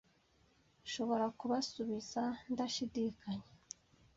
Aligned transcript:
nshobora 0.83 1.25
kubasubiza 1.39 2.21
ndashidikanya 2.51 3.49